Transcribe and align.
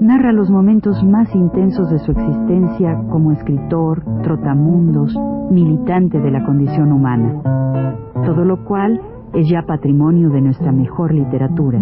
narra 0.00 0.32
los 0.32 0.48
momentos 0.48 1.02
más 1.04 1.34
intensos 1.34 1.90
de 1.90 1.98
su 1.98 2.12
existencia 2.12 2.96
como 3.10 3.32
escritor, 3.32 4.02
trotamundos, 4.22 5.14
militante 5.50 6.18
de 6.18 6.30
la 6.30 6.44
condición 6.44 6.92
humana, 6.92 7.42
todo 8.24 8.44
lo 8.44 8.64
cual 8.64 9.00
es 9.34 9.48
ya 9.48 9.62
patrimonio 9.62 10.30
de 10.30 10.40
nuestra 10.40 10.72
mejor 10.72 11.12
literatura. 11.12 11.80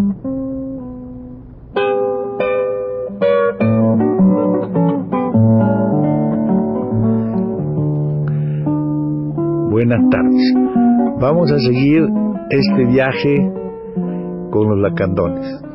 Buenas 9.70 10.11
tardes. 10.11 10.55
Vamos 11.20 11.52
a 11.52 11.59
seguir 11.59 12.02
este 12.50 12.84
viaje 12.86 13.52
con 14.50 14.69
los 14.69 14.78
lacandones 14.78 15.66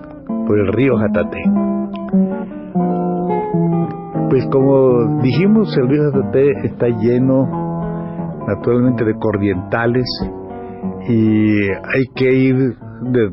por 0.48 0.60
el 0.60 0.68
río 0.74 0.98
Jatate. 0.98 1.44
Pues 4.30 4.46
como 4.52 5.22
dijimos, 5.22 5.76
el 5.78 5.90
río 5.90 6.12
Jatate 6.12 6.52
está 6.64 6.88
lleno 6.88 7.62
naturalmente 8.48 9.04
de 9.04 9.14
corrientales 9.16 10.06
y 11.08 11.62
hay 11.70 12.04
que 12.16 12.32
ir 12.34 12.76
de, 13.02 13.32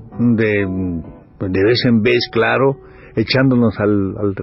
de, 1.39 1.65
vez 1.65 1.85
en 1.87 2.03
vez, 2.03 2.29
claro, 2.33 2.77
echándonos 3.15 3.79
al, 3.79 4.17
al, 4.17 4.35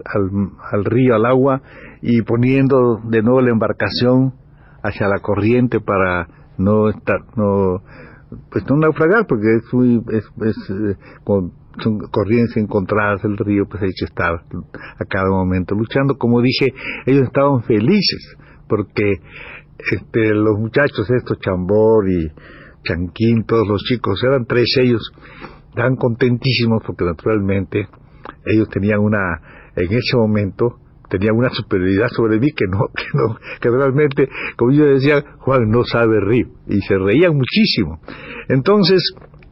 al, 0.71 0.85
río, 0.85 1.15
al 1.15 1.25
agua 1.25 1.61
y 2.01 2.21
poniendo 2.21 2.99
de 3.03 3.21
nuevo 3.21 3.41
la 3.41 3.51
embarcación 3.51 4.33
hacia 4.83 5.07
la 5.07 5.19
corriente 5.19 5.79
para 5.79 6.27
no 6.57 6.89
estar, 6.89 7.19
no, 7.35 7.81
pues 8.51 8.63
no 8.69 8.77
naufragar, 8.77 9.25
porque 9.27 9.55
es 9.55 9.73
muy, 9.73 10.01
es, 10.11 10.25
es 10.41 10.69
eh, 10.69 10.97
son 11.81 11.99
corrientes 12.11 12.57
encontradas 12.57 13.21
del 13.21 13.37
río, 13.37 13.65
pues 13.69 13.83
hay 13.83 13.89
que 13.89 14.05
a 14.05 15.05
cada 15.05 15.29
momento 15.29 15.75
luchando. 15.75 16.17
Como 16.17 16.41
dije, 16.41 16.73
ellos 17.05 17.23
estaban 17.23 17.63
felices, 17.63 18.37
porque 18.67 19.19
este, 19.91 20.33
los 20.33 20.57
muchachos 20.59 21.09
estos, 21.09 21.39
Chambor 21.39 22.09
y 22.09 22.31
Chanquín, 22.83 23.43
todos 23.45 23.67
los 23.67 23.81
chicos, 23.83 24.23
eran 24.23 24.45
tres 24.45 24.67
ellos, 24.77 25.11
estaban 25.69 25.95
contentísimos 25.95 26.81
porque 26.85 27.03
naturalmente 27.03 27.87
ellos 28.45 28.69
tenían 28.69 28.99
una, 28.99 29.41
en 29.75 29.91
ese 29.91 30.17
momento, 30.17 30.79
tenían 31.09 31.35
una 31.35 31.49
superioridad 31.49 32.07
sobre 32.09 32.39
mí 32.39 32.51
que 32.55 32.65
no, 32.69 32.87
que 32.95 33.05
no, 33.13 33.37
que 33.59 33.69
realmente, 33.69 34.29
como 34.55 34.71
yo 34.71 34.85
decía, 34.85 35.23
Juan 35.39 35.69
no 35.69 35.83
sabe 35.83 36.19
reír, 36.19 36.47
y 36.67 36.79
se 36.81 36.97
reían 36.97 37.35
muchísimo. 37.35 37.99
Entonces, 38.47 39.01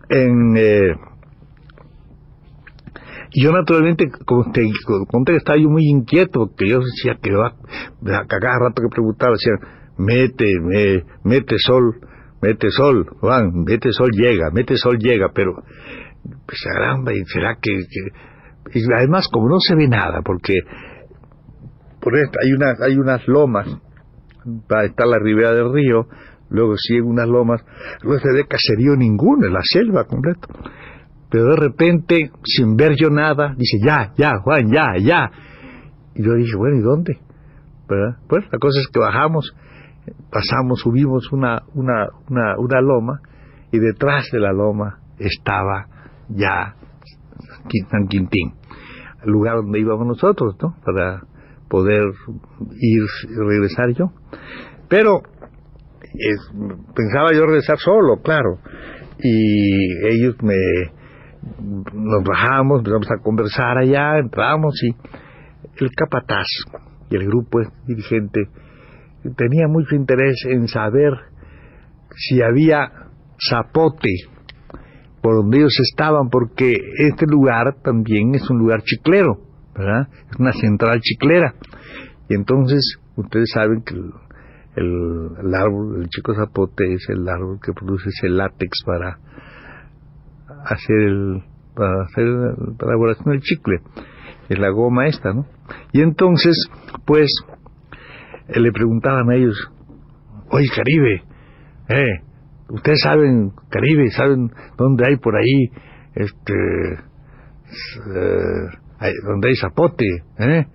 en, 0.10 0.58
eh, 0.58 0.96
yo 3.34 3.52
naturalmente, 3.52 4.06
como 4.26 4.52
te 4.52 4.62
conté, 5.10 5.36
estaba 5.36 5.58
yo 5.58 5.70
muy 5.70 5.86
inquieto, 5.86 6.48
porque 6.48 6.70
yo 6.70 6.80
decía 6.80 7.18
que 7.22 7.32
va, 7.34 7.56
cada 8.28 8.60
rato 8.60 8.82
que 8.82 8.90
preguntaba, 8.90 9.34
decían, 9.34 9.60
mete, 9.98 10.60
me, 10.62 11.04
mete 11.24 11.56
sol, 11.58 12.00
mete 12.42 12.70
sol, 12.70 13.06
Juan, 13.20 13.64
mete 13.66 13.92
sol 13.92 14.12
llega, 14.12 14.50
mete 14.52 14.76
sol 14.78 14.98
llega, 15.00 15.32
pero, 15.34 15.54
pues 16.46 16.62
caramba, 16.64 17.14
y 17.14 17.24
será 17.26 17.58
que, 17.62 17.72
y 18.74 18.94
además 18.96 19.28
como 19.32 19.50
no 19.50 19.60
se 19.60 19.76
ve 19.76 19.88
nada, 19.88 20.22
porque 20.24 20.60
por 22.00 22.16
esta, 22.18 22.40
hay 22.44 22.52
unas, 22.52 22.82
hay 22.82 22.98
unas 22.98 23.28
lomas, 23.28 23.68
está 24.86 25.06
la 25.06 25.20
ribera 25.20 25.54
del 25.54 25.74
río, 25.74 26.08
luego 26.50 26.74
siguen 26.78 27.06
unas 27.06 27.28
lomas, 27.28 27.62
no 28.04 28.18
se 28.20 28.32
ve 28.34 28.46
caserío 28.48 28.96
ninguno, 28.96 29.48
en 29.48 29.54
la 29.54 29.62
selva 29.64 30.04
completa. 30.06 30.48
Pero 31.34 31.46
de 31.46 31.56
repente, 31.56 32.30
sin 32.44 32.76
ver 32.76 32.92
yo 32.96 33.10
nada, 33.10 33.56
dice, 33.58 33.80
ya, 33.84 34.14
ya, 34.16 34.34
Juan, 34.44 34.72
ya, 34.72 34.94
ya. 35.02 35.32
Y 36.14 36.24
yo 36.24 36.36
dije, 36.36 36.56
bueno, 36.56 36.78
¿y 36.78 36.82
dónde? 36.82 37.18
Pues 38.28 38.44
la 38.52 38.60
cosa 38.60 38.80
es 38.80 38.88
que 38.94 39.00
bajamos 39.00 39.56
pasamos, 40.30 40.82
subimos 40.82 41.32
una, 41.32 41.64
una, 41.74 42.10
una 42.30 42.82
loma 42.82 43.22
y 43.72 43.80
detrás 43.80 44.30
de 44.32 44.40
la 44.40 44.52
loma 44.52 45.00
estaba 45.18 45.88
ya 46.30 46.76
San 47.90 48.08
Quintín, 48.08 48.54
el 49.24 49.32
lugar 49.32 49.56
donde 49.56 49.80
íbamos 49.80 50.06
nosotros, 50.06 50.56
¿no? 50.62 50.76
Para 50.86 51.24
poder 51.68 52.04
ir 52.80 53.04
y 53.30 53.48
regresar 53.48 53.90
yo. 53.94 54.12
Pero 54.88 55.24
pensaba 56.94 57.34
yo 57.34 57.48
regresar 57.48 57.80
solo, 57.80 58.22
claro. 58.22 58.60
Y 59.18 60.06
ellos 60.10 60.36
me 60.44 60.56
nos 61.94 62.24
bajamos, 62.24 62.80
empezamos 62.80 63.12
a 63.12 63.22
conversar 63.22 63.78
allá, 63.78 64.18
entramos 64.20 64.74
y 64.84 64.96
el 65.84 65.92
capataz 65.96 66.48
y 67.10 67.16
el 67.16 67.26
grupo 67.28 67.60
dirigente 67.86 68.48
tenía 69.36 69.68
mucho 69.68 69.96
interés 69.96 70.36
en 70.50 70.68
saber 70.68 71.14
si 72.16 72.42
había 72.42 72.92
zapote 73.50 74.10
por 75.22 75.36
donde 75.36 75.60
ellos 75.60 75.80
estaban, 75.80 76.30
porque 76.30 76.76
este 76.98 77.26
lugar 77.26 77.78
también 77.82 78.36
es 78.36 78.50
un 78.50 78.60
lugar 78.60 78.82
chiclero, 78.84 79.40
¿verdad? 79.74 80.10
Es 80.30 80.38
una 80.38 80.52
central 80.52 81.00
chiclera. 81.00 81.56
Y 82.28 82.36
entonces, 82.36 83.00
ustedes 83.16 83.50
saben 83.54 83.84
que 83.84 83.96
el, 83.96 85.56
árbol, 85.56 86.02
el 86.02 86.10
chico 86.10 86.34
zapote 86.36 86.94
es 86.94 87.08
el 87.08 87.28
árbol 87.30 87.60
que 87.64 87.72
produce 87.72 88.10
ese 88.10 88.28
látex 88.28 88.84
para 88.86 89.18
hacer 90.66 90.96
el, 90.96 91.44
para 91.76 92.04
hacer 92.04 92.26
la 92.26 92.88
elaboración 92.88 93.32
del 93.32 93.42
chicle. 93.42 93.80
Es 94.50 94.60
la 94.60 94.70
goma 94.70 95.08
esta, 95.08 95.34
¿no? 95.34 95.46
Y 95.92 96.02
entonces, 96.02 96.56
pues, 97.06 97.30
le 98.48 98.72
preguntaban 98.72 99.30
a 99.30 99.36
ellos, 99.36 99.72
oye 100.50 100.68
Caribe, 100.76 101.24
eh, 101.90 102.22
ustedes 102.70 103.02
saben, 103.02 103.52
Caribe, 103.70 104.10
saben 104.12 104.52
dónde 104.78 105.06
hay 105.08 105.18
por 105.18 105.36
ahí, 105.36 105.70
este, 106.16 106.54
eh, 108.14 109.14
donde 109.28 109.48
hay 109.48 109.56
zapote, 109.56 110.06
eh, 110.40 110.66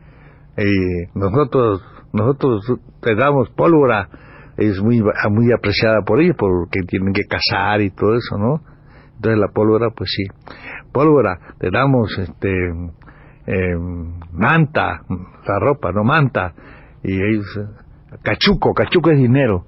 y 0.57 1.19
nosotros, 1.19 1.83
nosotros 2.13 2.81
te 3.01 3.15
damos 3.15 3.51
pólvora, 3.51 4.09
es 4.57 4.81
muy, 4.83 5.01
muy 5.31 5.53
apreciada 5.53 6.03
por 6.05 6.21
ellos 6.21 6.35
porque 6.37 6.81
tienen 6.83 7.13
que 7.13 7.23
cazar 7.23 7.81
y 7.81 7.91
todo 7.91 8.17
eso, 8.17 8.39
¿no? 8.39 8.61
Entonces 9.19 9.41
la 9.41 9.49
pólvora, 9.49 9.91
pues 9.91 10.11
sí, 10.17 10.23
pólvora, 10.93 11.39
te 11.59 11.71
damos, 11.73 12.17
este, 12.19 12.49
eh, 13.47 13.77
manta, 14.33 15.03
la 15.45 15.59
ropa, 15.59 15.91
no 15.91 16.05
manta, 16.05 16.55
y 17.03 17.15
ellos, 17.15 17.61
cachuco, 18.23 18.73
cachuco 18.73 19.11
es 19.11 19.19
dinero. 19.19 19.65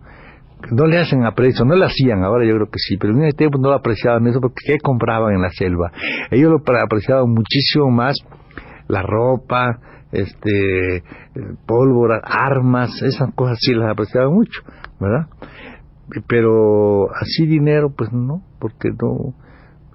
No 0.70 0.86
le 0.86 0.98
hacen 0.98 1.24
aprecio, 1.24 1.64
no 1.64 1.74
le 1.74 1.86
hacían, 1.86 2.22
ahora 2.22 2.44
yo 2.44 2.54
creo 2.54 2.66
que 2.66 2.78
sí, 2.78 2.96
pero 2.96 3.12
en 3.12 3.24
ese 3.24 3.36
tiempo 3.36 3.58
no 3.58 3.70
lo 3.70 3.74
apreciaban 3.74 4.24
eso 4.28 4.40
porque 4.40 4.62
¿qué 4.64 4.78
compraban 4.78 5.34
en 5.34 5.42
la 5.42 5.50
selva? 5.50 5.90
Ellos 6.30 6.52
lo 6.52 6.78
apreciaban 6.78 7.30
muchísimo 7.30 7.90
más 7.90 8.16
la 8.86 9.02
ropa, 9.02 9.80
este, 10.12 11.02
pólvora, 11.66 12.20
armas, 12.22 13.02
esas 13.02 13.34
cosas 13.34 13.58
sí 13.60 13.74
las 13.74 13.90
apreciaban 13.90 14.32
mucho, 14.32 14.60
¿verdad? 15.00 15.26
Pero 16.26 17.08
así 17.14 17.46
dinero, 17.46 17.92
pues 17.96 18.12
no, 18.12 18.42
porque 18.58 18.88
no, 18.90 19.34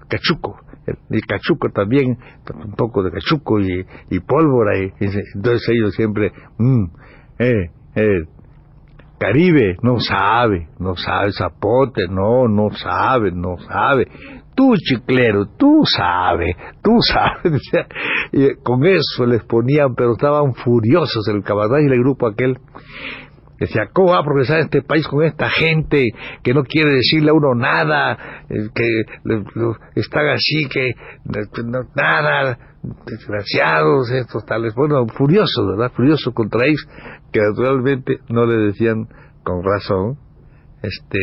cachuco, 0.08 0.58
el, 0.86 1.20
cachuco 1.26 1.70
también, 1.70 2.18
un 2.54 2.72
poco 2.72 3.02
de 3.02 3.10
cachuco 3.10 3.60
y, 3.60 4.20
pólvora, 4.20 4.78
y, 4.78 4.92
entonces 5.34 5.68
ellos 5.68 5.94
siempre, 5.94 6.32
mmm, 6.58 6.84
eh, 7.38 7.70
eh, 7.96 8.22
Caribe, 9.18 9.76
no 9.82 9.98
sabe, 9.98 10.68
no 10.78 10.94
sabe, 10.94 11.32
Zapote, 11.32 12.06
no, 12.06 12.48
no 12.48 12.70
sabe, 12.70 13.32
no 13.32 13.56
sabe. 13.56 14.06
Tú, 14.54 14.74
chiclero, 14.76 15.46
tú 15.56 15.82
sabes, 15.84 16.54
tú 16.82 16.98
sabes. 17.00 17.62
y 18.32 18.54
con 18.62 18.84
eso 18.84 19.24
les 19.24 19.42
ponían, 19.44 19.94
pero 19.94 20.12
estaban 20.12 20.54
furiosos 20.54 21.26
el 21.28 21.42
caballo 21.42 21.78
y 21.78 21.86
el 21.86 21.98
grupo 21.98 22.26
aquel. 22.26 22.58
Decía, 23.58 23.88
¿cómo 23.92 24.12
va 24.12 24.18
a 24.18 24.24
progresar 24.24 24.60
este 24.60 24.82
país 24.82 25.06
con 25.08 25.24
esta 25.24 25.48
gente 25.48 26.08
que 26.42 26.52
no 26.52 26.62
quiere 26.64 26.92
decirle 26.96 27.30
a 27.30 27.34
uno 27.34 27.54
nada, 27.54 28.44
eh, 28.50 28.68
que 28.74 29.02
están 29.94 30.26
así, 30.28 30.68
que 30.68 30.92
nada, 31.94 32.58
desgraciados, 33.06 34.10
estos 34.10 34.44
tales, 34.44 34.74
bueno, 34.74 35.06
furiosos, 35.06 35.66
¿verdad? 35.68 35.90
Furiosos 35.94 36.34
contra 36.34 36.66
ellos, 36.66 36.86
que 37.32 37.40
naturalmente 37.40 38.18
no 38.28 38.44
le 38.44 38.66
decían 38.66 39.08
con 39.42 39.62
razón, 39.64 40.18
este, 40.82 41.18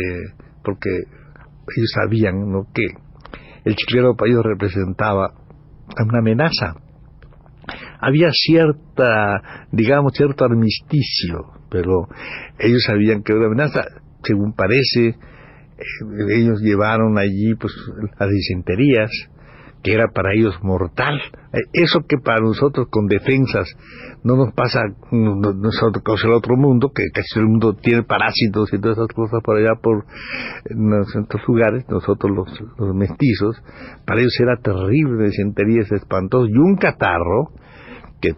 porque 0.64 0.90
ellos 0.90 1.90
sabían, 1.94 2.50
¿no?, 2.50 2.66
que 2.74 2.86
el 3.64 3.76
chileno 3.76 4.14
país 4.16 4.34
representaba 4.42 5.32
una 6.04 6.18
amenaza 6.18 6.83
había 8.06 8.30
cierta, 8.32 9.68
digamos, 9.72 10.12
cierto 10.14 10.44
armisticio, 10.44 11.52
pero 11.70 12.08
ellos 12.58 12.82
sabían 12.86 13.22
que 13.22 13.32
era 13.32 13.40
una 13.40 13.46
amenaza, 13.46 13.84
según 14.22 14.52
parece, 14.54 15.08
eh, 15.08 16.36
ellos 16.36 16.60
llevaron 16.60 17.18
allí 17.18 17.54
pues 17.58 17.72
las 18.18 18.30
disenterías, 18.30 19.10
que 19.84 19.92
era 19.92 20.08
para 20.08 20.32
ellos 20.34 20.58
mortal. 20.62 21.20
Eh, 21.52 21.58
eso 21.74 22.00
que 22.08 22.16
para 22.16 22.40
nosotros 22.40 22.88
con 22.90 23.06
defensas 23.06 23.68
no 24.24 24.36
nos 24.36 24.54
pasa, 24.54 24.80
nosotros 25.12 26.24
el 26.24 26.32
otro 26.32 26.56
mundo, 26.56 26.90
que 26.92 27.04
casi 27.12 27.38
el 27.38 27.46
mundo 27.46 27.74
tiene 27.74 28.02
parásitos 28.02 28.72
y 28.72 28.80
todas 28.80 28.96
esas 28.96 29.14
cosas 29.14 29.42
por 29.44 29.58
allá 29.58 29.74
por 29.80 30.06
nuestros 30.74 31.42
lugares, 31.46 31.84
nosotros 31.90 32.32
los, 32.34 32.94
mestizos, 32.94 33.62
para 34.06 34.20
ellos 34.20 34.34
era 34.40 34.56
terrible, 34.56 35.26
disenterías 35.26 35.92
espantosas 35.92 36.48
y 36.48 36.56
un 36.56 36.76
catarro, 36.76 37.52
que 38.24 38.36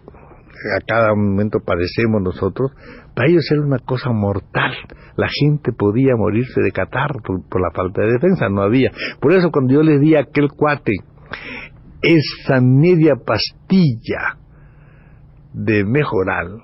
a 0.75 0.81
cada 0.85 1.13
momento 1.15 1.59
padecemos 1.65 2.21
nosotros, 2.21 2.71
para 3.15 3.29
ellos 3.29 3.45
era 3.51 3.61
una 3.61 3.79
cosa 3.79 4.11
mortal. 4.11 4.73
La 5.15 5.27
gente 5.27 5.71
podía 5.71 6.15
morirse 6.15 6.61
de 6.61 6.71
catarro 6.71 7.19
por, 7.23 7.61
la 7.61 7.71
falta 7.71 8.01
de 8.01 8.13
defensa, 8.13 8.49
no 8.49 8.61
había. 8.61 8.91
Por 9.19 9.33
eso 9.33 9.49
cuando 9.51 9.73
yo 9.73 9.81
le 9.81 9.99
di 9.99 10.15
a 10.15 10.21
aquel 10.21 10.49
cuate, 10.49 10.93
esa 12.01 12.61
media 12.61 13.15
pastilla 13.15 14.37
de 15.53 15.83
mejoral 15.85 16.61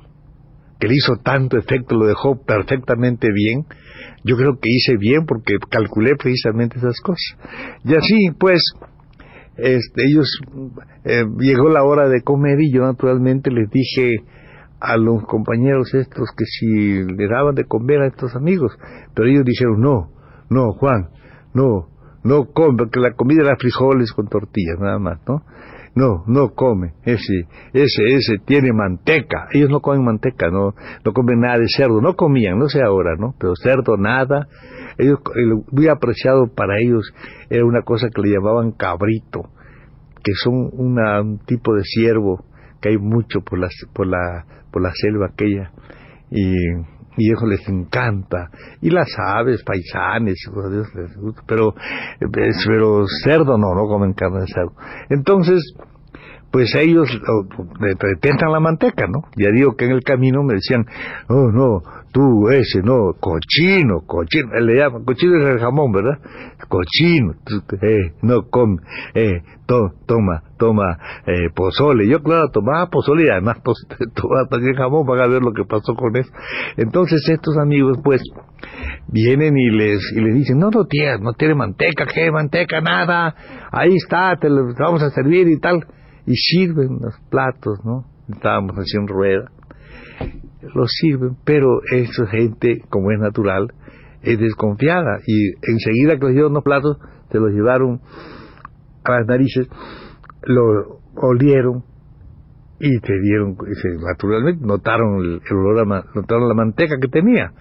que 0.80 0.88
le 0.88 0.96
hizo 0.96 1.14
tanto 1.24 1.58
efecto, 1.58 1.96
lo 1.96 2.08
dejó 2.08 2.44
perfectamente 2.46 3.30
bien, 3.34 3.66
yo 4.26 4.36
creo 4.36 4.60
que 4.62 4.70
hice 4.70 4.98
bien 4.98 5.26
porque 5.26 5.56
calculé 5.70 6.12
precisamente 6.18 6.78
esas 6.78 7.00
cosas. 7.00 7.38
Y 7.86 7.96
así, 7.96 8.32
pues, 8.38 8.62
este, 9.58 10.04
ellos, 10.06 10.28
eh, 11.04 11.24
llegó 11.40 11.70
la 11.70 11.84
hora 11.84 12.10
de 12.10 12.22
comer 12.22 12.60
y 12.60 12.74
yo 12.74 12.82
naturalmente 12.82 13.52
les 13.52 13.70
dije 13.70 14.24
a 14.80 14.98
los 14.98 15.24
compañeros 15.26 15.94
estos 15.94 16.30
que 16.36 16.46
si 16.46 17.04
le 17.04 17.28
daban 17.28 17.56
de 17.56 17.66
comer 17.66 18.02
a 18.02 18.08
estos 18.08 18.36
amigos, 18.36 18.78
pero 19.16 19.30
ellos 19.30 19.46
dijeron, 19.46 19.80
no, 19.80 20.12
no, 20.50 20.74
Juan, 20.74 21.10
no, 21.54 21.88
no 22.24 22.46
come, 22.54 22.78
porque 22.78 23.00
la 23.00 23.14
comida 23.14 23.44
era 23.44 23.56
frijoles 23.58 24.12
con 24.12 24.28
tortillas, 24.28 24.80
nada 24.80 25.00
más, 25.00 25.20
¿no? 25.28 25.44
No, 25.96 26.24
no 26.26 26.54
come, 26.56 26.94
ese, 27.04 27.48
ese, 27.72 28.04
ese 28.06 28.38
tiene 28.44 28.74
manteca. 28.74 29.48
Ellos 29.52 29.70
no 29.70 29.80
comen 29.80 30.04
manteca, 30.04 30.50
no, 30.50 30.74
no 31.06 31.14
comen 31.14 31.42
nada 31.42 31.60
de 31.60 31.68
cerdo, 31.68 32.02
no 32.02 32.16
comían, 32.16 32.58
no 32.58 32.68
sé 32.68 32.82
ahora, 32.82 33.16
¿no? 33.16 33.36
Pero 33.40 33.56
cerdo, 33.56 33.96
nada. 33.98 34.48
Ellos, 34.98 35.20
muy 35.72 35.88
apreciado 35.88 36.48
para 36.48 36.80
ellos 36.80 37.14
era 37.50 37.64
una 37.66 37.84
cosa 37.84 38.10
que 38.10 38.22
le 38.22 38.32
llamaban 38.32 38.72
cabrito, 38.72 39.50
que 40.24 40.34
son 40.34 40.70
una, 40.74 41.22
un 41.22 41.40
tipo 41.46 41.76
de 41.76 41.84
ciervo 41.84 42.44
que 42.82 42.90
hay 42.90 42.98
mucho 42.98 43.42
por 43.42 43.60
la, 43.60 43.70
por 43.94 44.08
la, 44.08 44.46
por 44.72 44.82
la 44.82 44.92
selva 44.94 45.28
aquella. 45.28 45.72
Y 46.32 46.56
y 47.18 47.32
eso 47.32 47.46
les 47.46 47.68
encanta. 47.68 48.50
Y 48.82 48.90
las 48.90 49.08
aves, 49.18 49.64
paisanes, 49.64 50.36
pero, 51.48 51.74
pero 52.34 53.06
cerdo 53.24 53.58
no, 53.58 53.74
no 53.76 53.88
comen 53.88 54.14
carne 54.14 54.42
de 54.42 54.48
cerdo. 54.48 54.74
Entonces, 55.10 55.74
pues 56.54 56.72
ellos 56.76 57.10
detentan 57.80 58.52
la 58.52 58.60
manteca, 58.60 59.08
¿no? 59.08 59.24
Ya 59.36 59.50
digo 59.50 59.76
que 59.76 59.86
en 59.86 59.92
el 59.94 60.04
camino 60.04 60.44
me 60.44 60.54
decían, 60.54 60.86
oh 61.28 61.50
no, 61.52 61.82
tú 62.12 62.48
ese, 62.50 62.84
no, 62.84 63.14
cochino, 63.20 64.02
cochino, 64.06 64.54
él 64.54 64.68
le 64.68 64.76
llama, 64.76 65.00
cochino 65.04 65.36
es 65.40 65.56
el 65.56 65.60
jamón, 65.60 65.92
¿verdad? 65.92 66.20
Cochino, 66.70 67.34
eh, 67.82 68.14
no 68.22 68.44
come, 68.52 68.78
eh, 69.16 69.42
toma, 69.66 70.44
toma, 70.60 71.00
eh, 71.26 71.50
pozole. 71.56 72.08
Yo, 72.08 72.22
claro, 72.22 72.50
tomaba 72.52 72.86
pozole 72.86 73.26
y 73.26 73.30
además 73.30 73.58
tomaba 74.14 74.48
también 74.48 74.76
jamón 74.76 75.08
para 75.08 75.26
ver 75.28 75.42
lo 75.42 75.54
que 75.54 75.66
pasó 75.66 75.96
con 75.96 76.16
eso. 76.16 76.32
Entonces 76.78 77.28
estos 77.30 77.58
amigos, 77.58 77.98
pues, 78.04 78.22
vienen 79.08 79.58
y 79.58 79.72
les, 79.72 80.00
y 80.16 80.22
les 80.22 80.36
dicen, 80.36 80.60
no, 80.60 80.70
no 80.70 80.86
tiene, 80.86 81.18
no 81.18 81.34
tiene 81.34 81.56
manteca, 81.56 82.06
¿qué 82.06 82.30
manteca? 82.30 82.80
Nada, 82.80 83.34
ahí 83.72 83.96
está, 83.96 84.38
te 84.40 84.50
vamos 84.50 85.02
a 85.02 85.10
servir 85.10 85.48
y 85.48 85.60
tal. 85.60 85.84
Y 86.26 86.36
sirven 86.36 87.00
los 87.02 87.16
platos, 87.30 87.80
¿no? 87.84 88.06
Estábamos 88.30 88.76
haciendo 88.76 89.14
rueda 89.14 89.52
los 90.74 90.92
sirven, 91.00 91.36
pero 91.44 91.82
esa 91.92 92.26
gente, 92.28 92.84
como 92.90 93.12
es 93.12 93.20
natural, 93.20 93.74
es 94.22 94.40
desconfiada 94.40 95.20
y 95.28 95.52
enseguida 95.62 96.18
que 96.18 96.34
los 96.34 96.52
los 96.52 96.64
platos, 96.64 96.98
se 97.30 97.40
los 97.40 97.52
llevaron 97.52 98.00
a 99.04 99.12
las 99.12 99.28
narices, 99.28 99.68
lo 100.44 101.00
olieron 101.16 101.84
y 102.80 102.90
se 102.90 103.14
dieron, 103.22 103.58
naturalmente 104.06 104.66
notaron 104.66 105.20
el, 105.20 105.42
olor, 105.52 105.88
notaron 106.16 106.48
la 106.48 106.54
manteca 106.54 106.98
que 107.00 107.08
tenía. 107.08 107.52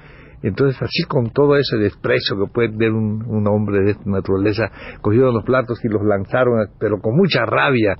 Entonces, 0.42 0.80
así 0.82 1.04
con 1.04 1.30
todo 1.30 1.56
ese 1.56 1.76
desprecio 1.76 2.36
que 2.36 2.52
puede 2.52 2.70
tener 2.70 2.92
un, 2.92 3.46
hombre 3.46 3.84
de 3.84 3.92
esta 3.92 4.10
naturaleza, 4.10 4.64
cogieron 5.00 5.34
los 5.34 5.44
platos 5.44 5.78
y 5.84 5.88
los 5.88 6.02
lanzaron, 6.02 6.68
pero 6.80 7.00
con 7.00 7.16
mucha 7.16 7.44
rabia. 7.44 7.94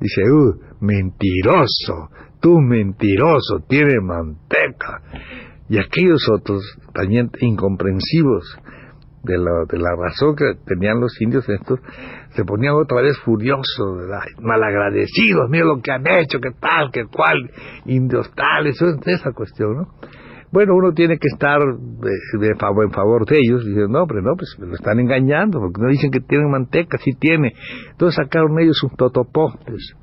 Dice, 0.00 0.22
uh, 0.22 0.54
mentiroso, 0.80 2.10
tú 2.40 2.58
mentiroso, 2.58 3.60
tiene 3.68 4.00
manteca. 4.00 5.02
Y 5.68 5.78
aquellos 5.78 6.26
otros, 6.28 6.62
también 6.92 7.30
incomprensivos 7.40 8.58
de 9.22 9.36
la, 9.36 9.64
de 9.68 9.78
la 9.78 9.94
razón 9.96 10.34
que 10.34 10.54
tenían 10.66 11.00
los 11.00 11.20
indios 11.20 11.48
estos, 11.48 11.78
se 12.30 12.44
ponían 12.44 12.74
otra 12.74 13.02
vez 13.02 13.18
furiosos, 13.18 14.08
malagradecidos, 14.40 15.48
mira 15.50 15.66
lo 15.66 15.80
que 15.82 15.92
han 15.92 16.06
hecho, 16.06 16.38
qué 16.40 16.50
tal, 16.58 16.90
qué 16.90 17.04
cual, 17.04 17.50
indios 17.84 18.30
tales, 18.34 18.80
esa 19.06 19.32
cuestión, 19.32 19.76
¿no? 19.76 19.88
Bueno, 20.52 20.74
uno 20.74 20.92
tiene 20.92 21.16
que 21.18 21.28
estar 21.28 21.60
favor, 22.58 22.84
en 22.84 22.90
favor 22.90 23.24
de 23.26 23.38
ellos, 23.38 23.64
diciendo, 23.64 23.88
no, 23.88 24.02
hombre, 24.02 24.20
no, 24.20 24.34
pues 24.36 24.56
me 24.58 24.66
lo 24.66 24.74
están 24.74 24.98
engañando, 24.98 25.60
porque 25.60 25.80
no 25.80 25.88
dicen 25.88 26.10
que 26.10 26.20
tienen 26.20 26.50
manteca, 26.50 26.98
sí 26.98 27.12
tiene. 27.18 27.52
Entonces 27.92 28.16
sacaron 28.16 28.58
ellos 28.58 28.76
sus 28.76 28.92
totopostes, 28.96 29.94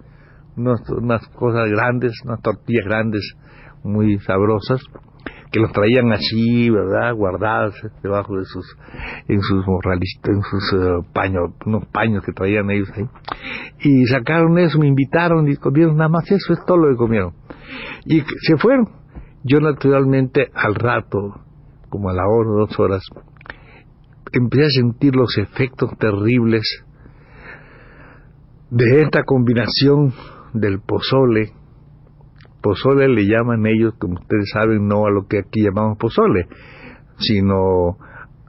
unas 0.55 1.27
cosas 1.35 1.69
grandes, 1.69 2.13
unas 2.23 2.41
tortillas 2.41 2.85
grandes, 2.85 3.35
muy 3.83 4.19
sabrosas, 4.19 4.81
que 5.51 5.59
los 5.59 5.71
traían 5.71 6.11
así, 6.11 6.69
¿verdad? 6.69 7.13
Guardadas 7.13 7.73
debajo 8.03 8.37
de 8.37 8.45
sus, 8.45 8.65
en 9.27 9.41
sus 9.41 9.65
morralistas, 9.65 10.33
en 10.33 10.41
sus 10.41 10.73
eh, 10.73 11.07
paños, 11.13 11.51
unos 11.65 11.85
paños 11.87 12.23
que 12.25 12.33
traían 12.33 12.69
ellos 12.69 12.89
ahí. 12.95 13.05
Y 13.79 14.05
sacaron 14.05 14.57
eso, 14.59 14.79
me 14.79 14.87
invitaron 14.87 15.47
y 15.47 15.55
comieron 15.55 15.95
nada 15.95 16.09
más 16.09 16.29
eso, 16.31 16.53
es 16.53 16.59
todo 16.65 16.77
lo 16.77 16.89
que 16.89 16.97
comieron. 16.97 17.33
Y 18.05 18.21
se 18.21 18.57
fueron. 18.57 18.87
Yo 19.47 19.61
naturalmente 19.61 20.49
al 20.53 20.75
rato, 20.75 21.39
como 21.87 22.09
a 22.09 22.13
la 22.13 22.27
hora, 22.27 22.49
dos 22.49 22.79
horas, 22.79 23.01
empecé 24.33 24.65
a 24.65 24.69
sentir 24.69 25.15
los 25.15 25.37
efectos 25.37 25.89
terribles 25.97 26.63
de 28.69 29.03
esta 29.03 29.23
combinación 29.23 30.13
del 30.53 30.81
pozole. 30.81 31.53
Pozole 32.61 33.07
le 33.07 33.25
llaman 33.25 33.65
ellos, 33.67 33.93
como 33.97 34.15
ustedes 34.15 34.49
saben, 34.51 34.85
no 34.85 35.05
a 35.05 35.11
lo 35.11 35.27
que 35.27 35.39
aquí 35.39 35.63
llamamos 35.63 35.97
pozole, 35.97 36.47
sino 37.17 37.97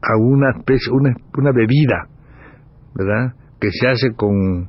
a 0.02 0.16
una 0.18 0.50
especie, 0.50 0.92
una, 0.92 1.52
bebida, 1.52 2.08
¿verdad? 2.96 3.34
Que 3.60 3.70
se 3.70 3.86
hace 3.86 4.16
con 4.16 4.68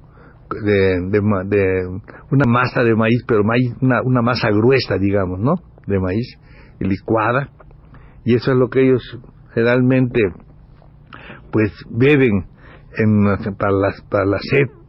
de, 0.63 1.09
de, 1.09 2.01
una 2.29 2.45
masa 2.47 2.83
de 2.83 2.93
maíz, 2.95 3.23
pero 3.27 3.43
maíz, 3.43 3.73
una, 3.81 4.03
una 4.03 4.21
masa 4.21 4.49
gruesa, 4.51 4.97
digamos, 4.99 5.39
¿no? 5.39 5.55
De 5.89 5.99
maíz, 5.99 6.37
licuada, 6.79 7.49
y 8.23 8.35
eso 8.35 8.51
es 8.51 8.57
lo 8.57 8.69
que 8.69 8.81
ellos 8.85 9.19
generalmente, 9.53 10.21
pues, 11.51 11.73
beben 11.89 12.45
en, 12.97 13.55
para, 13.57 13.71
las, 13.71 14.01
para 14.09 14.25
la 14.25 14.39
sed 14.39 14.79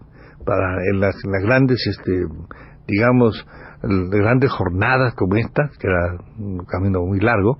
para 0.45 0.85
en 0.90 1.00
las, 1.00 1.14
grandes, 1.45 1.87
este, 1.87 2.26
digamos, 2.87 3.47
grandes 3.83 4.50
jornadas 4.50 5.14
como 5.14 5.37
esta, 5.37 5.71
que 5.78 5.87
era 5.87 6.19
un 6.38 6.64
camino 6.64 7.00
muy 7.00 7.21
largo, 7.21 7.57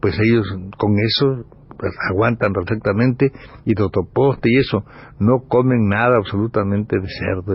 pues 0.00 0.18
ellos 0.20 0.46
con 0.78 0.94
eso 0.98 1.44
pues, 1.78 1.92
aguantan 2.10 2.52
perfectamente 2.52 3.32
y 3.64 3.74
totoposte 3.74 4.50
y 4.50 4.58
eso, 4.58 4.84
no 5.18 5.40
comen 5.48 5.88
nada 5.88 6.16
absolutamente 6.16 6.98
de 6.98 7.08
cerdo. 7.08 7.54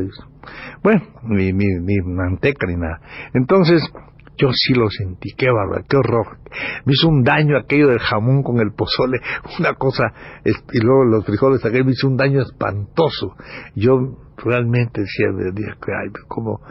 Bueno, 0.83 1.01
ni, 1.23 1.51
ni, 1.51 1.65
ni 1.81 1.97
manteca 2.05 2.67
ni 2.67 2.75
nada. 2.75 3.01
Entonces, 3.33 3.81
yo 4.37 4.49
sí 4.53 4.73
lo 4.73 4.89
sentí, 4.89 5.31
qué 5.37 5.47
bárbaro, 5.49 5.83
qué 5.89 5.97
horror. 5.97 6.37
Me 6.85 6.93
hizo 6.93 7.09
un 7.09 7.23
daño 7.23 7.57
aquello 7.57 7.87
del 7.87 7.99
jamón 7.99 8.43
con 8.43 8.59
el 8.59 8.71
pozole, 8.73 9.19
una 9.59 9.73
cosa, 9.73 10.03
y 10.45 10.79
luego 10.79 11.05
los 11.05 11.25
frijoles 11.25 11.63
aquello 11.65 11.85
me 11.85 11.91
hizo 11.91 12.07
un 12.07 12.17
daño 12.17 12.41
espantoso. 12.41 13.35
Yo 13.75 14.17
realmente 14.37 15.01
decía, 15.01 15.27
ay, 15.29 16.11
¿cómo, 16.27 16.61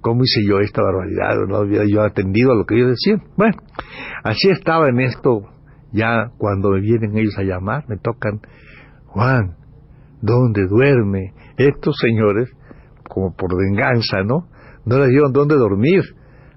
¿cómo 0.00 0.22
hice 0.24 0.40
yo 0.48 0.58
esta 0.58 0.82
barbaridad? 0.82 1.46
¿No 1.48 1.56
había 1.56 1.82
yo 1.88 2.02
atendido 2.02 2.52
a 2.52 2.56
lo 2.56 2.64
que 2.64 2.76
ellos 2.76 2.90
decían? 2.90 3.22
Bueno, 3.36 3.56
así 4.24 4.50
estaba 4.50 4.88
en 4.88 5.00
esto, 5.00 5.48
ya 5.92 6.30
cuando 6.38 6.70
me 6.70 6.80
vienen 6.80 7.16
ellos 7.16 7.38
a 7.38 7.42
llamar, 7.42 7.84
me 7.88 7.98
tocan, 7.98 8.40
Juan, 9.06 9.56
¿dónde 10.20 10.66
duerme? 10.66 11.34
Estos 11.56 11.96
señores, 12.00 12.50
como 13.08 13.34
por 13.36 13.56
venganza, 13.56 14.22
¿no? 14.24 14.48
no 14.84 14.98
les 14.98 15.10
dieron 15.10 15.32
dónde 15.32 15.56
dormir. 15.56 16.02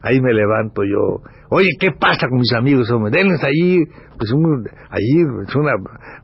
Ahí 0.05 0.21
me 0.21 0.33
levanto 0.33 0.83
yo. 0.83 1.23
Oye, 1.49 1.69
¿qué 1.79 1.89
pasa 1.91 2.27
con 2.29 2.37
mis 2.37 2.53
amigos, 2.53 2.91
hombre? 2.91 3.09
Denles 3.09 3.43
allí, 3.43 3.83
pues 4.19 4.31
un, 4.31 4.63
allí, 4.91 5.21
es 5.47 5.55
una, 5.55 5.71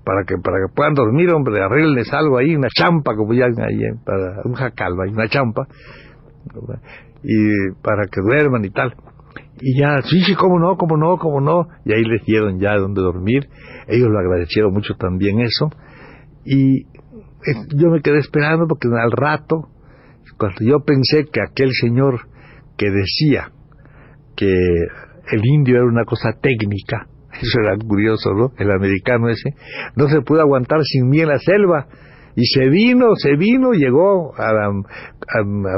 para 0.05 0.23
que, 0.23 0.35
para 0.37 0.57
que 0.57 0.75
puedan 0.75 0.93
dormir, 0.93 1.31
hombre, 1.31 1.63
arreglenles 1.63 2.13
algo 2.13 2.37
ahí, 2.37 2.55
una 2.55 2.67
champa, 2.69 3.15
como 3.15 3.33
ya 3.33 3.45
ahí, 3.45 3.79
para 4.05 4.41
un 4.45 4.53
jacal, 4.53 4.93
una 4.93 5.27
champa, 5.27 5.67
y 7.23 7.71
para 7.81 8.05
que 8.05 8.21
duerman 8.21 8.63
y 8.65 8.69
tal. 8.69 8.93
Y 9.59 9.79
ya, 9.79 10.03
sí, 10.03 10.21
sí, 10.25 10.35
cómo 10.35 10.59
no, 10.59 10.77
cómo 10.77 10.95
no, 10.95 11.17
cómo 11.17 11.41
no. 11.41 11.67
Y 11.83 11.93
ahí 11.93 12.03
les 12.03 12.23
dieron 12.23 12.59
ya 12.59 12.75
donde 12.75 13.01
dormir. 13.01 13.49
Ellos 13.87 14.09
lo 14.09 14.19
agradecieron 14.19 14.73
mucho 14.73 14.93
también 14.93 15.39
eso. 15.39 15.71
Y 16.45 16.83
yo 17.75 17.89
me 17.89 18.01
quedé 18.01 18.19
esperando 18.19 18.67
porque 18.67 18.87
al 18.87 19.11
rato, 19.11 19.69
cuando 20.37 20.57
yo 20.61 20.81
pensé 20.85 21.25
que 21.33 21.41
aquel 21.41 21.71
señor 21.73 22.27
que 22.77 22.91
decía 22.91 23.51
que 24.41 25.35
el 25.35 25.45
indio 25.45 25.75
era 25.75 25.85
una 25.85 26.03
cosa 26.03 26.31
técnica, 26.41 27.07
eso 27.33 27.59
era 27.61 27.77
curioso, 27.77 28.33
¿no? 28.33 28.51
El 28.57 28.71
americano 28.71 29.29
ese, 29.29 29.51
no 29.95 30.07
se 30.07 30.21
pudo 30.21 30.41
aguantar 30.41 30.79
sin 30.83 31.09
mí 31.09 31.19
en 31.19 31.29
la 31.29 31.37
selva. 31.37 31.87
Y 32.33 32.45
se 32.45 32.69
vino, 32.69 33.07
se 33.17 33.35
vino, 33.35 33.73
llegó 33.73 34.33
a, 34.37 34.71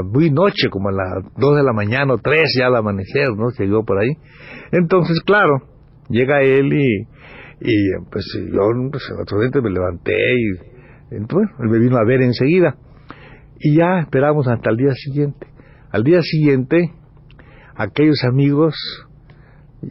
muy 0.04 0.30
noche, 0.30 0.68
como 0.70 0.88
a 0.88 0.92
las 0.92 1.24
dos 1.36 1.56
de 1.56 1.64
la 1.64 1.72
mañana 1.72 2.14
o 2.14 2.18
tres 2.18 2.54
ya 2.56 2.68
al 2.68 2.76
amanecer, 2.76 3.30
¿no? 3.36 3.50
Llegó 3.58 3.84
por 3.84 3.98
ahí. 3.98 4.10
Entonces, 4.70 5.20
claro, 5.26 5.62
llega 6.08 6.42
él 6.42 6.72
y, 6.72 7.08
y 7.60 7.74
pues 8.08 8.24
yo, 8.52 8.60
pues, 8.88 9.02
naturalmente 9.18 9.60
me 9.62 9.70
levanté 9.70 10.14
y 10.14 11.16
entonces 11.16 11.50
él 11.58 11.70
me 11.70 11.80
vino 11.80 11.96
a 11.96 12.04
ver 12.04 12.22
enseguida. 12.22 12.76
Y 13.58 13.76
ya 13.76 13.98
esperamos 13.98 14.46
hasta 14.46 14.70
el 14.70 14.76
día 14.76 14.92
siguiente. 14.94 15.48
Al 15.90 16.04
día 16.04 16.22
siguiente, 16.22 16.92
aquellos 17.76 18.22
amigos 18.24 18.74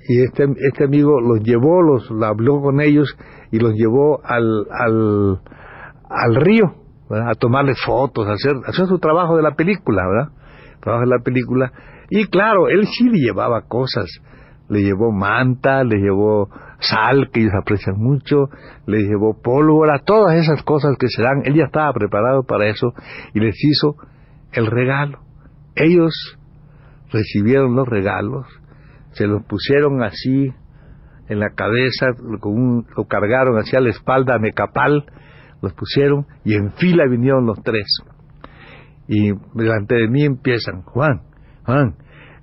y 0.08 0.22
este, 0.22 0.46
este 0.68 0.86
amigo 0.86 1.20
los 1.22 1.42
llevó, 1.42 1.82
los 1.82 2.10
habló 2.24 2.62
con 2.62 2.82
ellos 2.82 3.16
y 3.52 3.60
los 3.60 3.74
llevó 3.74 4.22
al, 4.24 4.66
al, 4.72 5.42
al 6.10 6.36
río 6.36 6.84
a 7.10 7.36
tomarle 7.36 7.74
fotos, 7.76 8.28
a 8.28 8.34
hacer, 8.34 8.54
hacer 8.66 8.88
su 8.88 9.00
trabajo 9.00 9.36
de 9.36 9.44
la 9.44 9.52
película, 9.52 10.04
¿verdad? 10.08 10.32
Trabajo 10.80 11.06
de 11.06 11.16
la 11.16 11.24
película. 11.24 11.72
Y 12.10 12.26
claro, 12.26 12.70
él 12.70 12.88
sí 12.88 13.10
le 13.10 13.20
llevaba 13.20 13.62
cosas. 13.68 14.10
Le 14.70 14.82
llevó 14.82 15.12
manta, 15.12 15.84
le 15.84 15.98
llevó 15.98 16.50
sal, 16.80 17.30
que 17.32 17.42
ellos 17.42 17.54
aprecian 17.60 17.98
mucho, 17.98 18.50
le 18.88 19.04
llevó 19.04 19.40
pólvora, 19.42 20.00
todas 20.00 20.36
esas 20.36 20.64
cosas 20.64 20.96
que 20.98 21.08
se 21.08 21.22
dan. 21.22 21.42
Él 21.46 21.56
ya 21.56 21.66
estaba 21.66 21.92
preparado 21.94 22.44
para 22.44 22.68
eso 22.68 22.94
y 23.34 23.40
les 23.40 23.56
hizo 23.64 23.98
el 24.52 24.68
regalo. 24.68 25.20
Ellos 25.76 26.14
recibieron 27.14 27.76
los 27.76 27.88
regalos 27.88 28.46
se 29.14 29.28
los 29.28 29.44
pusieron 29.46 30.02
así 30.02 30.52
en 31.30 31.40
la 31.40 31.52
cabeza, 31.52 32.08
con 32.40 32.86
lo 32.96 33.06
cargaron 33.06 33.58
hacia 33.58 33.80
la 33.80 33.90
espalda, 33.90 34.40
mecapal, 34.40 35.06
los 35.62 35.74
pusieron 35.74 36.26
y 36.44 36.56
en 36.56 36.74
fila 36.74 37.06
vinieron 37.10 37.46
los 37.46 37.62
tres. 37.64 37.88
Y 39.08 39.32
delante 39.54 39.96
de 39.96 40.08
mí 40.08 40.26
empiezan, 40.26 40.82
Juan, 40.82 41.22
Juan, 41.66 41.96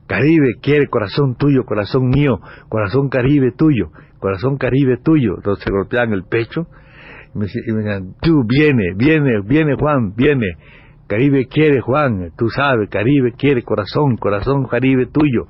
Caribe 0.06 0.56
quiere 0.62 0.86
corazón 0.88 1.36
tuyo, 1.36 1.64
corazón 1.64 2.08
mío, 2.08 2.40
corazón 2.68 3.08
Caribe 3.08 3.52
tuyo, 3.52 3.90
corazón 4.18 4.56
Caribe 4.56 4.96
tuyo. 5.02 5.34
Entonces 5.36 5.64
se 5.64 5.70
golpeaban 5.70 6.12
el 6.12 6.24
pecho 6.24 6.66
y 7.34 7.38
me, 7.38 7.44
decían, 7.44 8.14
tú 8.20 8.44
viene, 8.46 8.94
viene, 8.96 9.40
viene 9.44 9.74
Juan, 9.78 10.14
viene. 10.16 10.46
Caribe 11.10 11.48
quiere 11.48 11.80
Juan, 11.80 12.30
tú 12.38 12.50
sabes, 12.50 12.88
Caribe 12.88 13.32
quiere 13.36 13.64
corazón, 13.64 14.16
corazón 14.16 14.68
Caribe 14.68 15.06
tuyo, 15.06 15.48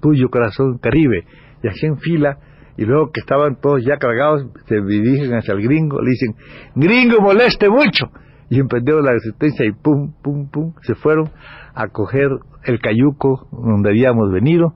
tuyo 0.00 0.28
corazón 0.30 0.78
Caribe, 0.78 1.24
y 1.64 1.66
así 1.66 1.86
en 1.86 1.98
fila, 1.98 2.38
y 2.76 2.84
luego 2.84 3.10
que 3.10 3.18
estaban 3.18 3.56
todos 3.60 3.84
ya 3.84 3.96
cargados, 3.96 4.46
se 4.66 4.80
dirigen 4.80 5.34
hacia 5.34 5.54
el 5.54 5.62
gringo, 5.62 6.00
le 6.00 6.10
dicen, 6.10 6.36
gringo 6.76 7.20
moleste 7.20 7.68
mucho, 7.68 8.06
y 8.50 8.60
emprendieron 8.60 9.04
la 9.04 9.10
resistencia 9.10 9.66
y 9.66 9.72
pum, 9.72 10.12
pum, 10.22 10.48
pum, 10.48 10.74
se 10.82 10.94
fueron 10.94 11.28
a 11.74 11.88
coger 11.88 12.28
el 12.62 12.78
cayuco 12.78 13.48
donde 13.50 13.90
habíamos 13.90 14.30
venido, 14.30 14.74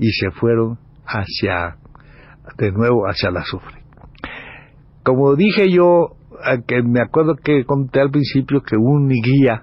y 0.00 0.10
se 0.10 0.32
fueron 0.32 0.78
hacia, 1.06 1.76
de 2.58 2.72
nuevo 2.72 3.04
hacia 3.06 3.30
la 3.30 3.42
azufre. 3.42 3.78
Como 5.04 5.36
dije 5.36 5.70
yo, 5.70 6.16
que 6.66 6.82
me 6.82 7.00
acuerdo 7.00 7.36
que 7.36 7.64
conté 7.64 8.00
al 8.00 8.10
principio 8.10 8.60
que 8.62 8.76
un 8.76 9.08
guía, 9.08 9.62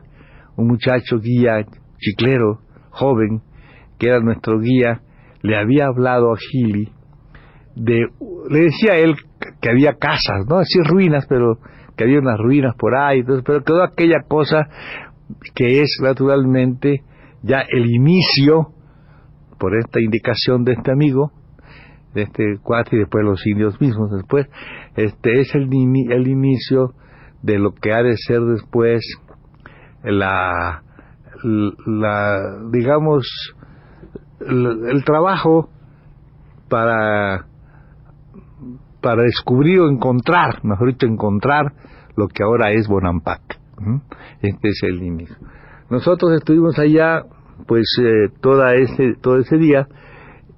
un 0.58 0.68
muchacho 0.68 1.20
guía 1.20 1.66
chiclero, 1.98 2.60
joven, 2.90 3.42
que 3.98 4.08
era 4.08 4.20
nuestro 4.20 4.60
guía, 4.60 5.02
le 5.42 5.58
había 5.58 5.88
hablado 5.88 6.34
a 6.34 6.38
Gili 6.38 6.92
de, 7.76 8.08
le 8.50 8.60
decía 8.60 8.96
él 8.96 9.16
que 9.62 9.70
había 9.70 9.94
casas, 9.94 10.46
no 10.48 10.58
así 10.58 10.80
ruinas, 10.82 11.26
pero 11.28 11.60
que 11.96 12.06
había 12.06 12.20
unas 12.20 12.40
ruinas 12.40 12.76
por 12.78 12.96
ahí, 12.96 13.20
entonces, 13.20 13.44
pero 13.46 13.62
toda 13.62 13.86
aquella 13.86 14.22
cosa 14.28 14.68
que 15.54 15.82
es 15.82 16.00
naturalmente 16.02 17.04
ya 17.44 17.64
el 17.70 17.90
inicio, 17.90 18.72
por 19.60 19.78
esta 19.78 20.02
indicación 20.02 20.64
de 20.64 20.74
este 20.74 20.92
amigo, 20.92 21.32
de 22.14 22.24
este 22.24 22.44
cuate 22.62 22.96
y 22.96 23.00
después 23.00 23.24
los 23.24 23.46
indios 23.46 23.80
mismos 23.80 24.12
después, 24.12 24.48
este 24.96 25.40
es 25.40 25.54
el, 25.56 25.70
el 26.10 26.28
inicio 26.28 26.94
de 27.42 27.60
lo 27.60 27.74
que 27.74 27.94
ha 27.94 28.02
de 28.02 28.16
ser 28.18 28.42
después 28.42 29.02
la, 30.12 30.84
la 31.44 32.60
digamos, 32.72 33.28
el, 34.40 35.04
trabajo 35.06 35.70
para 36.70 37.46
para 39.02 39.22
descubrir 39.22 39.82
o 39.82 39.90
encontrar, 39.90 40.64
mejor 40.64 40.88
dicho, 40.88 41.06
encontrar 41.06 41.74
lo 42.18 42.28
que 42.28 42.42
ahora 42.42 42.72
es 42.72 42.88
Bonampak. 42.88 43.60
Este 44.42 44.70
es 44.70 44.82
el 44.82 45.04
inicio. 45.04 45.36
Nosotros 45.92 46.32
estuvimos 46.34 46.80
allá, 46.80 47.22
pues, 47.68 47.86
eh, 48.02 48.30
toda 48.42 48.74
ese, 48.74 49.14
todo 49.22 49.38
ese 49.38 49.58
día, 49.58 49.88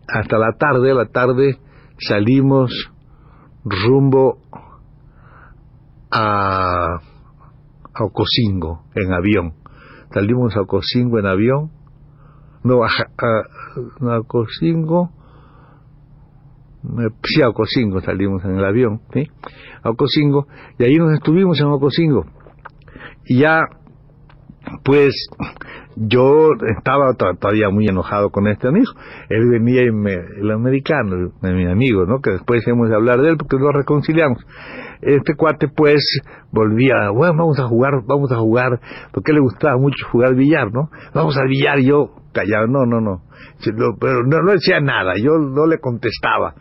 hasta 0.07 0.37
la 0.37 0.53
tarde, 0.53 0.93
la 0.93 1.07
tarde 1.07 1.57
salimos 1.99 2.71
rumbo 3.65 4.37
a, 6.11 7.01
a 7.99 8.03
Ocosingo 8.03 8.83
en 8.95 9.13
avión. 9.13 9.53
Salimos 10.13 10.55
a 10.55 10.61
Ocosingo 10.61 11.19
en 11.19 11.25
avión 11.25 11.71
no, 12.67 12.83
a, 12.83 12.87
a, 12.87 14.13
a 14.13 14.19
Ocosingo, 14.19 15.11
sí, 17.23 17.41
a 17.41 17.49
Ocosingo 17.49 18.01
salimos 18.01 18.43
en 18.45 18.57
el 18.57 18.65
avión, 18.65 19.01
¿sí? 19.13 19.29
A 19.83 19.89
Ocosingo, 19.89 20.47
y 20.77 20.83
ahí 20.83 20.97
nos 20.97 21.13
estuvimos 21.13 21.59
en 21.59 21.67
Ocosingo. 21.67 22.25
Y 23.25 23.39
ya, 23.39 23.61
pues, 24.83 25.13
yo 25.95 26.49
estaba 26.77 27.13
todavía 27.13 27.69
muy 27.69 27.87
enojado 27.87 28.29
con 28.29 28.47
este 28.47 28.67
amigo. 28.67 28.91
Él 29.29 29.49
venía, 29.49 29.83
y 29.83 29.87
el 29.87 30.51
americano, 30.51 31.31
mi 31.41 31.67
amigo, 31.67 32.05
¿no? 32.05 32.21
Que 32.21 32.31
después 32.31 32.67
hemos 32.67 32.89
de 32.89 32.95
hablar 32.95 33.21
de 33.21 33.29
él 33.29 33.37
porque 33.37 33.57
nos 33.57 33.73
reconciliamos. 33.73 34.45
Este 35.01 35.35
cuate, 35.35 35.67
pues, 35.67 36.03
volvía, 36.51 37.09
bueno, 37.13 37.35
vamos 37.37 37.59
a 37.59 37.67
jugar, 37.67 38.01
vamos 38.05 38.31
a 38.31 38.37
jugar, 38.37 38.79
porque 39.13 39.33
le 39.33 39.39
gustaba 39.39 39.77
mucho 39.77 40.07
jugar 40.11 40.35
billar, 40.35 40.71
¿no? 40.71 40.89
Vamos 41.13 41.37
al 41.37 41.47
billar, 41.47 41.79
yo, 41.79 42.11
callado, 42.33 42.67
no, 42.67 42.85
no, 42.85 43.01
no. 43.01 43.21
Pero 43.99 44.23
no, 44.23 44.51
decía 44.51 44.79
nada, 44.79 45.13
yo 45.17 45.37
no 45.37 45.65
le 45.67 45.79
contestaba. 45.79 46.55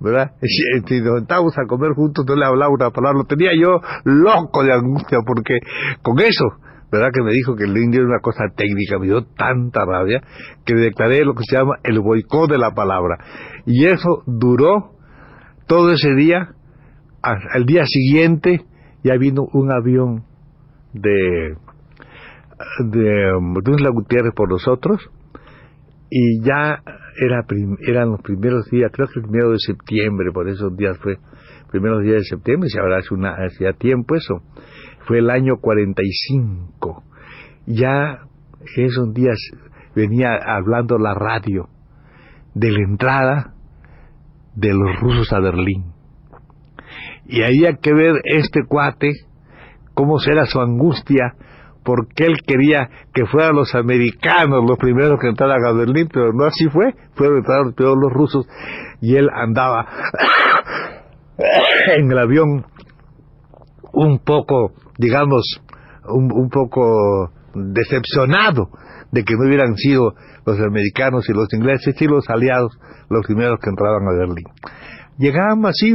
¿verdad? 0.00 0.32
Si 0.86 1.00
nos 1.00 1.18
sentábamos 1.18 1.58
a 1.58 1.66
comer 1.66 1.92
juntos, 1.94 2.24
no 2.26 2.36
le 2.36 2.46
hablaba 2.46 2.72
una 2.72 2.90
palabra, 2.90 3.18
lo 3.18 3.24
tenía 3.24 3.50
yo 3.54 3.80
loco 4.04 4.62
de 4.62 4.72
angustia, 4.72 5.18
porque 5.26 5.58
con 6.02 6.20
eso, 6.20 6.44
¿verdad? 6.90 7.08
Que 7.12 7.22
me 7.22 7.32
dijo 7.32 7.54
que 7.56 7.64
el 7.64 7.76
indio 7.76 8.00
era 8.00 8.10
una 8.10 8.20
cosa 8.20 8.44
técnica, 8.54 8.98
me 8.98 9.06
dio 9.06 9.24
tanta 9.36 9.84
rabia, 9.84 10.22
que 10.64 10.74
declaré 10.74 11.24
lo 11.24 11.34
que 11.34 11.42
se 11.48 11.56
llama 11.56 11.76
el 11.82 12.00
boicot 12.00 12.50
de 12.50 12.58
la 12.58 12.74
palabra. 12.74 13.18
Y 13.66 13.86
eso 13.86 14.22
duró 14.26 14.92
todo 15.66 15.92
ese 15.92 16.14
día, 16.14 16.54
al 17.22 17.66
día 17.66 17.84
siguiente 17.86 18.64
ya 19.02 19.16
vino 19.16 19.42
un 19.52 19.72
avión 19.72 20.24
de 20.92 21.56
de, 22.84 23.00
de 23.00 23.90
Gutiérrez 23.90 24.34
por 24.34 24.48
nosotros, 24.50 25.10
y 26.10 26.42
ya 26.42 26.82
era 27.20 27.44
eran 27.86 28.10
los 28.10 28.22
primeros 28.22 28.66
días, 28.70 28.90
creo 28.92 29.08
que 29.08 29.20
el 29.20 29.26
primero 29.26 29.50
de 29.50 29.58
septiembre, 29.58 30.30
por 30.32 30.48
esos 30.48 30.76
días 30.76 30.98
fue, 30.98 31.18
primeros 31.70 32.02
días 32.02 32.18
de 32.18 32.24
septiembre, 32.24 32.68
si 32.68 32.78
habrá 32.78 32.98
hace 32.98 33.14
una, 33.14 33.34
hacía 33.34 33.72
tiempo 33.72 34.14
eso, 34.14 34.42
fue 35.06 35.18
el 35.18 35.30
año 35.30 35.56
45. 35.60 37.02
Ya 37.66 38.20
esos 38.76 39.12
días 39.12 39.38
venía 39.94 40.34
hablando 40.34 40.98
la 40.98 41.14
radio 41.14 41.68
de 42.54 42.72
la 42.72 42.82
entrada 42.82 43.54
de 44.54 44.72
los 44.72 45.00
rusos 45.00 45.32
a 45.32 45.40
Berlín. 45.40 45.92
Y 47.28 47.42
había 47.42 47.74
que 47.74 47.92
ver 47.92 48.16
este 48.24 48.64
cuate, 48.66 49.12
cómo 49.94 50.18
será 50.18 50.46
su 50.46 50.60
angustia 50.60 51.34
porque 51.84 52.26
él 52.26 52.36
quería 52.46 52.90
que 53.14 53.24
fueran 53.24 53.56
los 53.56 53.74
americanos 53.74 54.62
los 54.68 54.76
primeros 54.78 55.18
que 55.20 55.28
entraran 55.28 55.64
a 55.64 55.72
Berlín, 55.72 56.08
pero 56.12 56.34
no 56.34 56.44
así 56.44 56.68
fue, 56.68 56.94
fueron 57.14 57.38
entraron 57.38 57.74
todos 57.74 57.96
los 57.96 58.12
rusos 58.12 58.46
y 59.00 59.16
él 59.16 59.28
andaba 59.32 59.86
en 61.96 62.12
el 62.12 62.18
avión 62.18 62.66
un 63.92 64.18
poco, 64.18 64.72
digamos, 64.98 65.62
un, 66.08 66.30
un 66.30 66.50
poco 66.50 67.32
decepcionado 67.54 68.68
de 69.10 69.24
que 69.24 69.34
no 69.34 69.46
hubieran 69.46 69.74
sido 69.76 70.12
los 70.44 70.60
americanos 70.60 71.26
y 71.28 71.32
los 71.32 71.48
ingleses 71.54 72.00
y 72.00 72.06
los 72.06 72.28
aliados 72.28 72.78
los 73.08 73.24
primeros 73.26 73.58
que 73.60 73.70
entraban 73.70 74.06
a 74.06 74.12
Berlín. 74.12 74.44
Llegábamos 75.16 75.70
así, 75.70 75.94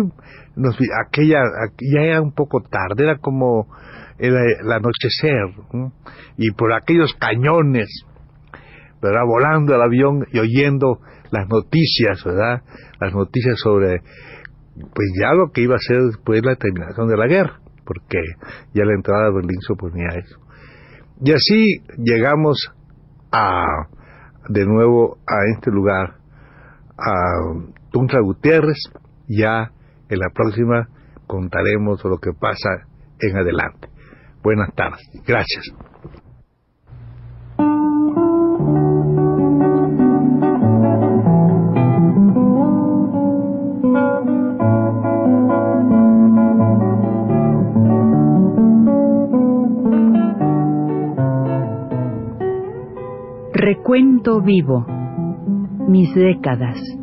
aquella, 1.06 1.42
ya 1.80 2.02
era 2.02 2.22
un 2.22 2.34
poco 2.34 2.62
tarde, 2.62 3.04
era 3.04 3.18
como 3.18 3.68
el, 4.18 4.36
el 4.36 4.72
anochecer, 4.72 5.54
y 6.38 6.52
por 6.52 6.74
aquellos 6.74 7.14
cañones, 7.20 8.06
¿verdad? 9.02 9.22
Volando 9.28 9.76
el 9.76 9.82
avión 9.82 10.26
y 10.32 10.40
oyendo 10.40 11.00
las 11.32 11.48
noticias, 11.50 12.24
¿verdad? 12.24 12.62
Las 13.00 13.14
noticias 13.14 13.60
sobre, 13.60 14.02
pues 14.76 15.12
ya 15.20 15.34
lo 15.34 15.52
que 15.52 15.62
iba 15.62 15.76
a 15.76 15.80
ser 15.80 16.02
después 16.04 16.42
la 16.44 16.56
terminación 16.56 17.08
de 17.08 17.18
la 17.18 17.28
guerra, 17.28 17.60
porque 17.86 18.20
ya 18.74 18.86
la 18.86 18.94
entrada 18.94 19.28
a 19.28 19.32
Berlín 19.32 19.60
suponía 19.62 20.10
eso. 20.10 20.40
Y 21.22 21.32
así 21.32 21.84
llegamos 21.98 22.72
a, 23.32 23.66
de 24.50 24.66
nuevo 24.66 25.18
a 25.28 25.52
este 25.56 25.72
lugar, 25.72 26.16
a 26.98 27.14
Tuntra 27.92 28.22
Gutiérrez, 28.22 28.78
ya 29.28 29.72
en 30.10 30.20
la 30.20 30.30
próxima 30.34 30.88
contaremos 31.28 32.04
lo 32.06 32.18
que 32.18 32.34
pasa 32.34 32.88
en 33.20 33.38
adelante. 33.38 33.90
Buenas 34.44 34.74
tardes. 34.76 35.02
Gracias. 35.26 35.74
Recuento 53.54 54.42
vivo. 54.42 54.86
Mis 55.88 56.14
décadas. 56.14 57.03